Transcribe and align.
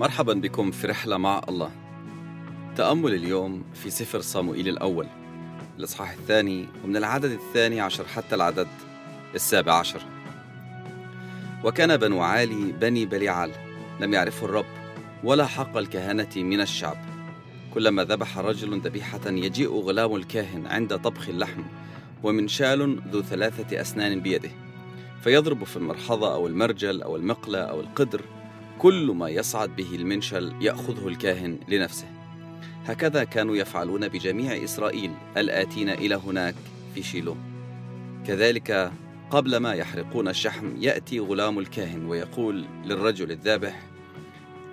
مرحبا 0.00 0.32
بكم 0.32 0.70
في 0.70 0.86
رحلة 0.86 1.16
مع 1.16 1.40
الله. 1.48 1.70
تأمل 2.76 3.14
اليوم 3.14 3.64
في 3.74 3.90
سفر 3.90 4.20
صاموئيل 4.20 4.68
الأول 4.68 5.06
الإصحاح 5.78 6.10
الثاني 6.10 6.68
ومن 6.84 6.96
العدد 6.96 7.30
الثاني 7.30 7.80
عشر 7.80 8.04
حتى 8.04 8.34
العدد 8.34 8.68
السابع 9.34 9.72
عشر. 9.72 10.02
وكان 11.64 11.96
بنو 11.96 12.22
عالي 12.22 12.72
بني 12.72 13.06
بليعال 13.06 13.50
لم 14.00 14.14
يعرفوا 14.14 14.48
الرب 14.48 14.66
ولا 15.24 15.46
حق 15.46 15.76
الكهنة 15.76 16.30
من 16.36 16.60
الشعب. 16.60 16.96
كلما 17.74 18.04
ذبح 18.04 18.38
رجل 18.38 18.80
ذبيحة 18.80 19.20
يجيء 19.26 19.72
غلام 19.72 20.16
الكاهن 20.16 20.66
عند 20.66 20.98
طبخ 20.98 21.28
اللحم 21.28 21.62
ومنشال 22.22 23.00
ذو 23.10 23.22
ثلاثة 23.22 23.80
أسنان 23.80 24.20
بيده 24.20 24.50
فيضرب 25.24 25.64
في 25.64 25.76
المرحضة 25.76 26.34
أو 26.34 26.46
المرجل 26.46 27.02
أو 27.02 27.16
المقلة 27.16 27.58
أو 27.58 27.80
القدر 27.80 28.20
كل 28.78 29.06
ما 29.06 29.28
يصعد 29.28 29.76
به 29.76 29.94
المنشل 29.94 30.52
يأخذه 30.60 31.08
الكاهن 31.08 31.58
لنفسه. 31.68 32.06
هكذا 32.84 33.24
كانوا 33.24 33.56
يفعلون 33.56 34.08
بجميع 34.08 34.64
إسرائيل 34.64 35.10
الآتين 35.36 35.88
إلى 35.90 36.14
هناك 36.14 36.54
في 36.94 37.02
شيلو 37.02 37.36
كذلك 38.26 38.92
قبل 39.30 39.56
ما 39.56 39.72
يحرقون 39.72 40.28
الشحم 40.28 40.76
يأتي 40.78 41.20
غلام 41.20 41.58
الكاهن 41.58 42.04
ويقول 42.04 42.64
للرجل 42.84 43.30
الذابح 43.30 43.82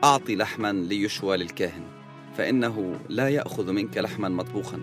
اعطي 0.04 0.36
لحما 0.36 0.74
ليشوى 0.74 1.38
للكاهن 1.38 1.84
فإنه 2.38 3.00
لا 3.10 3.30
يأخذ 3.30 3.72
منك 3.72 3.98
لحما 3.98 4.30
مطبوخا 4.30 4.80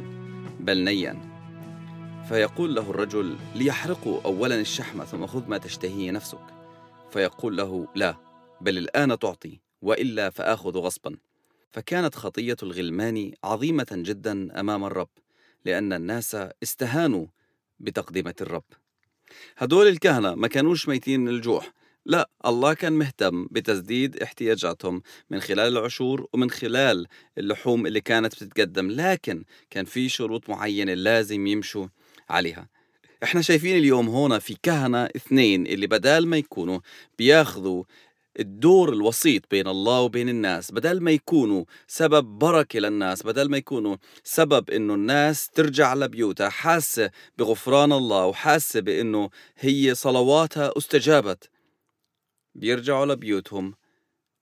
بل 0.60 0.84
نيا. 0.84 1.36
فيقول 2.28 2.74
له 2.74 2.90
الرجل 2.90 3.36
ليحرقوا 3.54 4.20
اولا 4.24 4.60
الشحم 4.60 5.04
ثم 5.04 5.26
خذ 5.26 5.48
ما 5.48 5.58
تشتهيه 5.58 6.10
نفسك. 6.10 6.38
فيقول 7.10 7.56
له 7.56 7.86
لا. 7.94 8.25
بل 8.60 8.78
الآن 8.78 9.18
تعطي 9.18 9.60
وإلا 9.82 10.30
فآخذ 10.30 10.78
غصبا. 10.78 11.16
فكانت 11.70 12.14
خطية 12.14 12.56
الغلمان 12.62 13.32
عظيمة 13.44 13.86
جدا 13.92 14.60
أمام 14.60 14.84
الرب 14.84 15.08
لأن 15.64 15.92
الناس 15.92 16.36
استهانوا 16.62 17.26
بتقدمة 17.80 18.34
الرب. 18.40 18.64
هدول 19.56 19.86
الكهنة 19.86 20.34
ما 20.34 20.48
كانوش 20.48 20.88
ميتين 20.88 21.20
من 21.20 21.28
الجوع. 21.28 21.62
لا 22.06 22.30
الله 22.46 22.74
كان 22.74 22.92
مهتم 22.92 23.46
بتسديد 23.50 24.22
احتياجاتهم 24.22 25.02
من 25.30 25.40
خلال 25.40 25.78
العشور 25.78 26.26
ومن 26.32 26.50
خلال 26.50 27.06
اللحوم 27.38 27.86
اللي 27.86 28.00
كانت 28.00 28.34
بتتقدم 28.34 28.90
لكن 28.90 29.44
كان 29.70 29.84
في 29.84 30.08
شروط 30.08 30.50
معينة 30.50 30.94
لازم 30.94 31.46
يمشوا 31.46 31.86
عليها. 32.30 32.68
إحنا 33.22 33.42
شايفين 33.42 33.76
اليوم 33.76 34.08
هنا 34.08 34.38
في 34.38 34.56
كهنة 34.62 35.04
اثنين 35.04 35.66
اللي 35.66 35.86
بدال 35.86 36.26
ما 36.28 36.36
يكونوا 36.36 36.80
بياخذوا 37.18 37.84
الدور 38.40 38.92
الوسيط 38.92 39.50
بين 39.50 39.68
الله 39.68 40.00
وبين 40.00 40.28
الناس 40.28 40.72
بدل 40.72 41.00
ما 41.00 41.10
يكونوا 41.10 41.64
سبب 41.86 42.24
بركة 42.24 42.78
للناس 42.78 43.22
بدل 43.22 43.50
ما 43.50 43.56
يكونوا 43.56 43.96
سبب 44.24 44.70
إنه 44.70 44.94
الناس 44.94 45.50
ترجع 45.50 45.94
لبيوتها 45.94 46.48
حاسة 46.48 47.10
بغفران 47.38 47.92
الله 47.92 48.26
وحاسة 48.26 48.80
بإنه 48.80 49.30
هي 49.56 49.94
صلواتها 49.94 50.72
استجابت. 50.78 51.50
بيرجعوا 52.54 53.06
لبيوتهم 53.06 53.74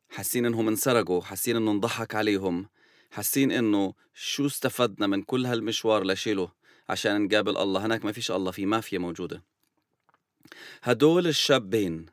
حاسين 0.08 0.47
إنهم 0.47 0.69
انسرقوا 0.69 1.20
حاسين 1.20 1.56
إنه 1.56 1.70
انضحك 1.70 2.14
عليهم 2.14 2.69
حاسين 3.11 3.53
إنه 3.53 3.95
شو 4.14 4.47
استفدنا 4.47 5.06
من 5.06 5.23
كل 5.23 5.47
هالمشوار 5.47 6.05
لشيله 6.05 6.53
عشان 6.89 7.25
نقابل 7.25 7.56
الله. 7.56 7.86
هناك 7.86 8.05
ما 8.05 8.12
فيش 8.12 8.31
الله 8.31 8.51
في 8.51 8.67
مافيا 8.67 8.98
موجودة. 8.98 9.42
هدول 10.83 11.27
الشابين 11.27 12.06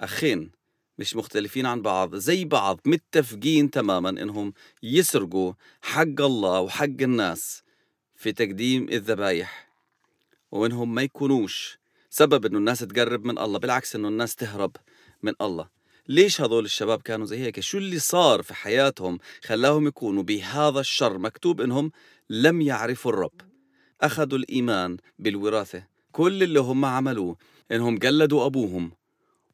أخين 0.00 0.57
مش 0.98 1.16
مختلفين 1.16 1.66
عن 1.66 1.82
بعض 1.82 2.16
زي 2.16 2.44
بعض 2.44 2.80
متفقين 2.86 3.70
تماما 3.70 4.08
إنهم 4.08 4.52
يسرقوا 4.82 5.52
حق 5.82 6.20
الله 6.20 6.60
وحق 6.60 6.84
الناس 6.84 7.62
في 8.16 8.32
تقديم 8.32 8.88
الذبايح 8.88 9.68
وإنهم 10.52 10.94
ما 10.94 11.02
يكونوش 11.02 11.78
سبب 12.10 12.46
إنه 12.46 12.58
الناس 12.58 12.78
تقرب 12.78 13.24
من 13.24 13.38
الله 13.38 13.58
بالعكس 13.58 13.96
إنه 13.96 14.08
الناس 14.08 14.36
تهرب 14.36 14.76
من 15.22 15.32
الله. 15.40 15.68
ليش 16.08 16.40
هذول 16.40 16.64
الشباب 16.64 17.02
كانوا 17.02 17.26
زي 17.26 17.38
هيك؟ 17.38 17.60
شو 17.60 17.78
اللي 17.78 17.98
صار 17.98 18.42
في 18.42 18.54
حياتهم 18.54 19.18
خلاهم 19.44 19.86
يكونوا 19.86 20.22
بهذا 20.22 20.80
الشر 20.80 21.18
مكتوب 21.18 21.60
إنهم 21.60 21.92
لم 22.30 22.60
يعرفوا 22.60 23.12
الرب؟ 23.12 23.40
أخذوا 24.00 24.38
الإيمان 24.38 24.96
بالوراثة. 25.18 25.82
كل 26.12 26.42
اللي 26.42 26.60
هم 26.60 26.84
عملوه 26.84 27.36
إنهم 27.72 27.98
قلدوا 27.98 28.46
أبوهم 28.46 28.92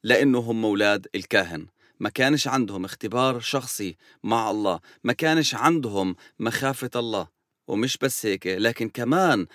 لأنه 0.05 0.39
هم 0.39 0.65
أولاد 0.65 1.07
الكاهن. 1.15 1.67
ما 2.01 2.09
كانش 2.09 2.49
عندهم 2.49 2.85
اختبار 2.85 3.41
شخصي 3.41 3.97
مع 4.23 4.51
الله. 4.51 4.81
ما 5.05 5.13
كانش 5.13 5.55
عندهم 5.55 6.17
مخافة 6.39 6.91
الله. 6.97 7.29
ومش 7.69 7.97
بس 7.97 8.27
هيك 8.27 8.47
لكن 8.47 8.89
كمان 8.89 9.47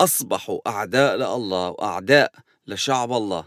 أصبحوا 0.00 0.60
أعداء 0.66 1.16
لله 1.16 1.68
وأعداء 1.68 2.32
لشعب 2.66 3.12
الله. 3.12 3.44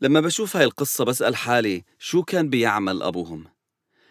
لما 0.00 0.20
بشوف 0.20 0.56
هاي 0.56 0.64
القصة 0.64 1.04
بسأل 1.04 1.36
حالي 1.36 1.84
شو 1.98 2.22
كان 2.22 2.50
بيعمل 2.50 3.02
أبوهم؟ 3.02 3.44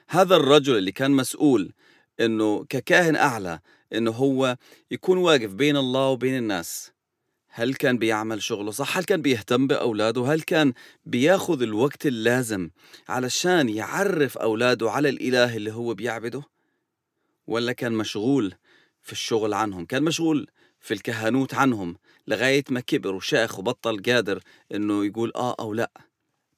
هذا 0.10 0.36
الرجل 0.36 0.78
اللي 0.78 0.92
كان 0.92 1.12
مسؤول 1.12 1.74
إنه 2.20 2.66
ككاهن 2.70 3.16
أعلى 3.16 3.60
إنه 3.94 4.12
هو 4.12 4.58
يكون 4.92 5.18
واقف 5.18 5.54
بين 5.54 5.78
الله 5.78 6.08
وبين 6.08 6.38
الناس. 6.38 6.92
هل 7.60 7.74
كان 7.74 7.98
بيعمل 7.98 8.44
شغله 8.44 8.72
صح؟ 8.72 8.98
هل 8.98 9.04
كان 9.04 9.22
بيهتم 9.22 9.68
بأولاده؟ 9.68 10.34
هل 10.34 10.42
كان 10.42 10.74
بياخذ 11.06 11.62
الوقت 11.62 12.06
اللازم 12.06 12.70
علشان 13.10 13.70
يعرف 13.70 14.38
أولاده 14.38 14.92
على 14.92 15.10
الإله 15.10 15.56
اللي 15.56 15.72
هو 15.74 15.94
بيعبده؟ 15.94 16.44
ولا 17.48 17.74
كان 17.74 17.92
مشغول 17.92 18.54
في 19.02 19.12
الشغل 19.12 19.54
عنهم؟ 19.54 19.86
كان 19.86 20.04
مشغول 20.04 20.48
في 20.80 20.94
الكهنوت 20.94 21.54
عنهم 21.54 21.96
لغاية 22.28 22.64
ما 22.70 22.80
كبر 22.80 23.16
وشاخ 23.16 23.60
وبطل 23.60 24.02
قادر 24.02 24.40
إنه 24.74 25.06
يقول 25.06 25.32
آه 25.36 25.56
أو 25.60 25.74
لأ 25.74 25.92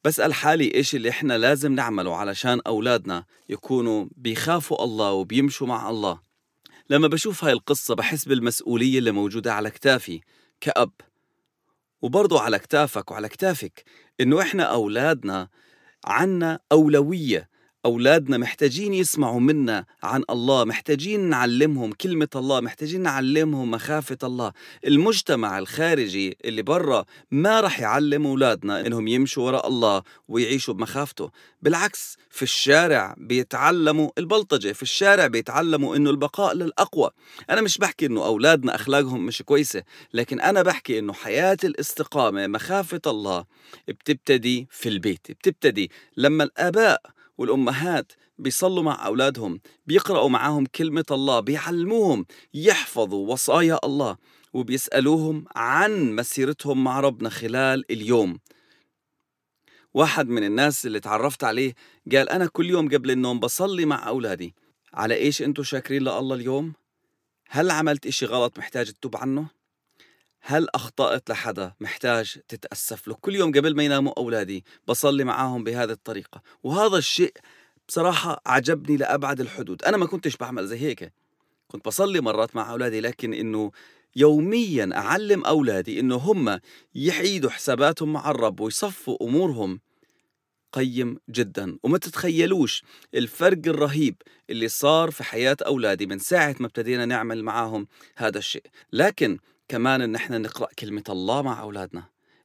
بسأل 0.03 0.33
حالي 0.33 0.73
إيش 0.73 0.95
اللي 0.95 1.09
إحنا 1.09 1.37
لازم 1.37 1.75
نعمله 1.75 2.15
علشان 2.15 2.61
أولادنا 2.67 3.25
يكونوا 3.49 4.05
بيخافوا 4.15 4.83
الله 4.83 5.11
وبيمشوا 5.11 5.67
مع 5.67 5.89
الله 5.89 6.19
لما 6.89 7.07
بشوف 7.07 7.43
هاي 7.43 7.53
القصة 7.53 7.95
بحس 7.95 8.25
بالمسؤولية 8.25 8.99
اللي 8.99 9.11
موجودة 9.11 9.53
على 9.53 9.69
كتافي 9.69 10.21
كأب. 10.61 10.91
وبرضو 12.01 12.37
على 12.37 12.59
كتافك 12.59 13.11
وعلى 13.11 13.29
كتافك 13.29 13.83
إنه 14.21 14.41
إحنا 14.41 14.63
أولادنا 14.63 15.49
عنا 16.05 16.59
أولوية 16.71 17.49
أولادنا 17.85 18.37
محتاجين 18.37 18.93
يسمعوا 18.93 19.39
منا 19.39 19.85
عن 20.03 20.23
الله 20.29 20.65
محتاجين 20.65 21.19
نعلمهم 21.19 21.91
كلمة 21.91 22.27
الله 22.35 22.61
محتاجين 22.61 23.01
نعلمهم 23.01 23.71
مخافة 23.71 24.17
الله. 24.23 24.51
المجتمع 24.87 25.59
الخارجي 25.59 26.37
اللي 26.45 26.61
برا 26.61 27.05
ما 27.31 27.61
رح 27.61 27.79
يعلم 27.79 28.27
أولادنا 28.27 28.87
إنهم 28.87 29.07
يمشوا 29.07 29.45
وراء 29.45 29.67
الله 29.67 30.01
ويعيشوا 30.27 30.73
بمخافته. 30.73 31.31
بالعكس 31.61 32.17
في 32.29 32.43
الشارع 32.43 33.15
بيتعلموا 33.17 34.09
البلطجة 34.17 34.71
في 34.71 34.83
الشارع 34.83 35.27
بيتعلموا 35.27 35.95
إنه 35.95 36.09
البقاء 36.09 36.55
للأقوى. 36.55 37.09
أنا 37.49 37.61
مش 37.61 37.77
بحكي 37.77 38.05
إنه 38.05 38.25
أولادنا 38.25 38.75
أخلاقهم 38.75 39.25
مش 39.25 39.41
كويسة 39.41 39.83
لكن 40.13 40.41
أنا 40.41 40.61
بحكي 40.61 40.99
إنه 40.99 41.13
حياة 41.13 41.57
الاستقامة 41.63 42.47
مخافة 42.47 43.01
الله 43.07 43.45
بتبتدي 43.87 44.67
في 44.71 44.89
البيت 44.89 45.31
بتبتدي 45.31 45.91
لما 46.17 46.43
الآباء 46.43 47.01
والأمهات 47.39 48.11
بيصلوا 48.37 48.83
مع 48.83 49.05
أولادهم 49.05 49.59
بيقرأوا 49.85 50.29
معاهم 50.29 50.65
كلمة 50.65 51.05
الله 51.11 51.39
بيعلموهم 51.39 52.25
يحفظوا 52.53 53.31
وصايا 53.31 53.79
الله 53.83 54.17
وبيسألوهم 54.53 55.45
عن 55.55 56.15
مسيرتهم 56.15 56.83
مع 56.83 56.99
ربنا 56.99 57.29
خلال 57.29 57.91
اليوم 57.91 58.39
واحد 59.93 60.27
من 60.27 60.43
الناس 60.43 60.85
اللي 60.85 60.99
تعرفت 60.99 61.43
عليه 61.43 61.73
قال 62.11 62.29
أنا 62.29 62.47
كل 62.47 62.69
يوم 62.69 62.89
قبل 62.89 63.11
النوم 63.11 63.39
بصلي 63.39 63.85
مع 63.85 64.07
أولادي 64.07 64.55
على 64.93 65.15
إيش 65.15 65.41
أنتوا 65.41 65.63
شاكرين 65.63 66.01
لله 66.01 66.33
اليوم؟ 66.33 66.73
هل 67.49 67.71
عملت 67.71 68.05
إشي 68.05 68.25
غلط 68.25 68.57
محتاج 68.57 68.91
تتوب 68.91 69.17
عنه؟ 69.17 69.58
هل 70.41 70.67
أخطأت 70.75 71.29
لحدا؟ 71.29 71.73
محتاج 71.79 72.37
تتأسف 72.47 73.07
له. 73.07 73.13
كل 73.13 73.35
يوم 73.35 73.51
قبل 73.51 73.75
ما 73.75 73.83
يناموا 73.83 74.13
أولادي 74.17 74.65
بصلي 74.87 75.23
معاهم 75.23 75.63
بهذه 75.63 75.91
الطريقة. 75.91 76.41
وهذا 76.63 76.97
الشيء 76.97 77.33
بصراحة 77.87 78.41
عجبني 78.45 78.97
لأبعد 78.97 79.41
الحدود. 79.41 79.83
أنا 79.83 79.97
ما 79.97 80.05
كنتش 80.05 80.37
بعمل 80.37 80.67
زي 80.67 80.77
هيك. 80.77 81.13
كنت 81.67 81.85
بصلي 81.85 82.21
مرات 82.21 82.55
مع 82.55 82.71
أولادي 82.71 83.01
لكن 83.01 83.33
إنه 83.33 83.71
يوميا 84.15 84.89
أعلم 84.93 85.45
أولادي 85.45 85.99
إنه 85.99 86.15
هم 86.15 86.59
يعيدوا 86.95 87.49
حساباتهم 87.49 88.13
مع 88.13 88.31
الرب 88.31 88.59
ويصفوا 88.59 89.17
أمورهم 89.21 89.79
قيم 90.73 91.19
جدا. 91.29 91.77
وما 91.83 91.97
تتخيلوش 91.97 92.83
الفرق 93.15 93.61
الرهيب 93.67 94.15
اللي 94.49 94.67
صار 94.67 95.11
في 95.11 95.23
حياة 95.23 95.57
أولادي 95.65 96.05
من 96.05 96.19
ساعة 96.19 96.55
ما 96.59 96.65
ابتدينا 96.67 97.05
نعمل 97.05 97.43
معاهم 97.43 97.87
هذا 98.15 98.37
الشيء. 98.37 98.65
لكن 98.93 99.39
كمان 99.69 100.01
إن 100.01 100.15
إحنا 100.15 100.37
نقرأ 100.37 100.67
كلمة 100.79 101.03
الله 101.09 101.41
مع 101.41 101.61
أولادنا 101.61 102.03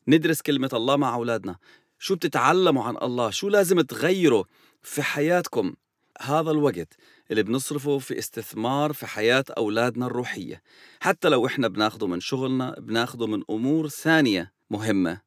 ندرس 0.08 0.42
كلمة 0.42 0.70
الله 0.72 0.96
مع 0.96 1.14
أولادنا. 1.14 1.56
شو 1.98 2.14
بتتعلموا 2.14 2.84
عن 2.84 2.96
الله؟ 2.96 3.30
شو 3.30 3.48
لازم 3.48 3.80
تغيروا 3.80 4.44
في 4.82 5.02
حياتكم؟ 5.02 5.74
هذا 6.20 6.50
الوقت 6.50 6.96
اللي 7.30 7.42
بنصرفه 7.42 7.98
في 7.98 8.18
استثمار 8.18 8.92
في 8.92 9.06
حياة 9.06 9.44
أولادنا 9.58 10.06
الروحية. 10.06 10.62
حتى 11.00 11.28
لو 11.28 11.46
إحنا 11.46 11.68
بناخده 11.68 12.06
من 12.06 12.20
شغلنا 12.20 12.74
بناخده 12.78 13.26
من 13.26 13.42
أمور 13.50 13.88
ثانية 13.88 14.52
مهمة. 14.70 15.20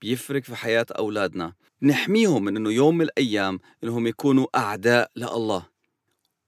بيفرق 0.00 0.42
في 0.42 0.56
حياة 0.56 0.86
أولادنا. 0.98 1.52
نحميهم 1.82 2.44
من 2.44 2.56
أنه 2.56 2.70
يوم 2.72 2.98
من 2.98 3.04
الأيام 3.04 3.58
أنهم 3.84 4.06
يكونوا 4.06 4.46
أعداء 4.54 5.10
لله 5.16 5.66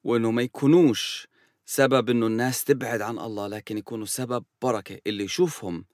وأنه 0.05 0.31
ما 0.31 0.43
يكونوش 0.43 1.29
سبب 1.69 2.11
أنه 2.11 2.27
الناس 2.27 2.65
تبعد 2.65 3.01
عن 3.01 3.19
الله 3.19 3.47
لكن 3.47 3.79
يكونوا 3.79 4.07
سبب 4.07 4.45
بركة. 4.63 5.01
اللي 5.07 5.25
يشوفهم 5.25 5.85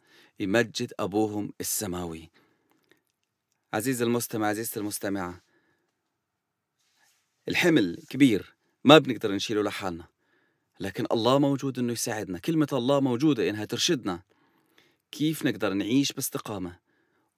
يمجد 0.40 0.92
أبوهم 1.00 1.52
السماوي. 1.60 2.30
عزيز 3.74 4.02
المستمع 4.02 4.48
عزيزتي 4.48 4.80
المستمعة 4.80 5.42
الحمل 7.48 8.04
كبير 8.08 8.54
ما 8.84 8.98
بنقدر 8.98 9.32
نشيله 9.32 9.62
لحالنا. 9.62 10.04
لكن 10.80 11.06
الله 11.12 11.38
موجود 11.38 11.78
إنه 11.78 11.92
يساعدنا. 11.92 12.38
كلمة 12.38 12.68
الله 12.72 13.00
موجودة 13.00 13.50
إنها 13.50 13.64
ترشدنا. 13.64 14.22
كيف 15.10 15.46
نقدر 15.46 15.72
نعيش 15.72 16.12
باستقامة؟ 16.12 16.78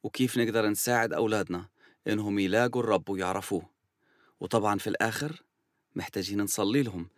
وكيف 0.03 0.39
نقدر 0.39 0.69
نساعد 0.69 1.13
أولادنا؟ 1.13 1.69
إنهم 2.09 2.39
يلاقوا 2.39 2.83
الرب 2.83 3.11
ويعرفوه. 3.11 3.71
وطبعا 4.41 4.79
في 4.79 4.87
الآخر 4.87 5.43
محتاجين 5.95 6.41
نصلي 6.41 6.83
لهم. 6.83 7.09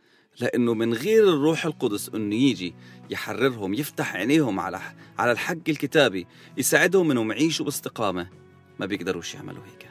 لأنه 0.41 0.75
من 0.75 0.94
غير 0.94 1.29
الروح 1.29 1.67
القدس 1.67 2.11
أنه 2.15 2.35
يجي 2.35 2.75
يحررهم 3.11 3.75
يفتح 3.75 4.17
عينيهم 4.17 4.61
على 4.61 4.81
على 5.19 5.33
الحق 5.33 5.69
الكتابي 5.69 6.27
يساعدهم 6.56 7.11
أنهم 7.11 7.31
يعيشوا 7.33 7.65
باستقامة. 7.65 8.29
ما 8.81 8.87
بيقدروش 8.87 9.35
يعملوا 9.35 9.62
هيك. 9.65 9.88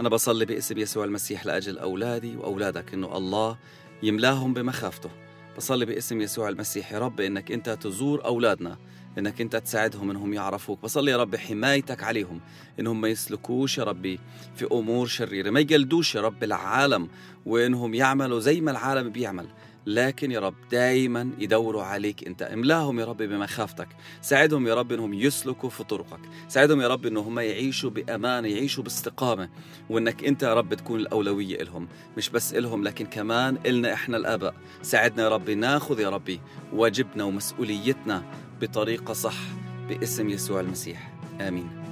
أنا 0.00 0.08
بصلي 0.08 0.44
باسم 0.44 0.78
يسوع 0.78 1.04
المسيح 1.04 1.46
لأجل 1.46 1.78
أولادي 1.78 2.36
وأولادك 2.36 2.94
أنه 2.94 3.16
الله 3.16 3.58
يملاهم 4.02 4.54
بمخافته. 4.54 5.10
بصلي 5.56 5.84
باسم 5.84 6.20
يسوع 6.20 6.48
المسيح 6.48 6.92
يا 6.92 6.98
رب 6.98 7.20
إنك 7.20 7.52
أنت 7.52 7.70
تزور 7.70 8.24
أولادنا 8.24 8.78
إنك 9.18 9.40
أنت 9.40 9.56
تساعدهم 9.56 10.10
إنهم 10.10 10.34
يعرفوك. 10.34 10.82
بصلي 10.82 11.10
يا 11.10 11.16
رب 11.16 11.36
حمايتك 11.36 12.02
عليهم 12.02 12.40
إنهم 12.80 13.00
ما 13.00 13.08
يسلكوش 13.08 13.78
يا 13.78 13.84
ربي 13.84 14.20
في 14.56 14.66
أمور 14.72 15.06
شريرة. 15.06 15.50
ما 15.50 15.60
يقلدوش 15.60 16.14
يا 16.14 16.20
رب 16.20 16.44
العالم 16.44 17.08
وإنهم 17.46 17.94
يعملوا 17.94 18.40
زي 18.40 18.60
ما 18.60 18.70
العالم 18.70 19.10
بيعمل. 19.10 19.46
لكن 19.88 20.30
يا 20.30 20.40
رب 20.40 20.54
دايما 20.70 21.30
يدوروا 21.38 21.82
عليك 21.82 22.26
أنت. 22.26 22.42
املاهم 22.42 23.00
يا 23.00 23.04
رب 23.04 23.16
بمخافتك 23.16 23.88
ساعدهم 24.20 24.66
يا 24.66 24.74
رب 24.74 24.92
إنهم 24.92 25.14
يسلكوا 25.14 25.70
في 25.70 25.84
طرقك 25.84 26.20
ساعدهم 26.48 26.80
يا 26.80 26.88
رب 26.88 27.06
إنهم 27.06 27.38
يعيشوا 27.38 27.90
بامانه 27.90 28.48
يعيشوا 28.48 28.84
باستقامة 28.84 29.48
وإنك 29.90 30.24
أنت 30.24 30.42
يا 30.42 30.54
رب 30.54 30.74
تكون 30.74 31.00
الأولوية 31.00 31.62
لهم 31.62 31.88
مش 32.16 32.30
بس 32.30 32.54
لهم 32.54 32.84
لكن 32.84 33.06
كمان 33.06 33.58
إلنا 33.66 33.92
إحنا 33.92 34.16
الآباء. 34.16 34.54
ساعدنا 34.82 35.22
يا 35.22 35.28
رب 35.28 35.50
ناخذ 35.50 36.00
يا 36.00 36.08
ربي 36.08 36.40
واجبنا 36.72 37.24
ومسؤوليتنا 37.24 38.22
بطريقة 38.60 39.14
صح 39.14 39.36
باسم 39.88 40.28
يسوع 40.28 40.60
المسيح. 40.60 41.12
آمين. 41.40 41.87